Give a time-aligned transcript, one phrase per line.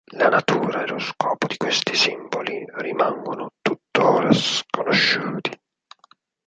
[0.17, 5.55] La natura e lo scopo di questi simboli rimangono tuttora sconosciuti.